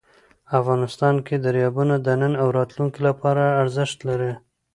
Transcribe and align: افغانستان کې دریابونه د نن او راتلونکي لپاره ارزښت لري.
افغانستان 0.59 1.15
کې 1.25 1.35
دریابونه 1.45 1.95
د 2.05 2.07
نن 2.21 2.33
او 2.43 2.47
راتلونکي 2.57 2.99
لپاره 3.07 3.43
ارزښت 3.61 3.97
لري. 4.09 4.31